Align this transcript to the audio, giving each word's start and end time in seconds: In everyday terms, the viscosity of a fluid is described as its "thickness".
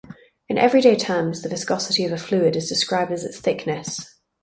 In 0.49 0.57
everyday 0.57 0.95
terms, 0.95 1.43
the 1.43 1.49
viscosity 1.49 2.05
of 2.05 2.11
a 2.11 2.17
fluid 2.17 2.55
is 2.55 2.67
described 2.67 3.11
as 3.11 3.23
its 3.23 3.39
"thickness". 3.39 4.15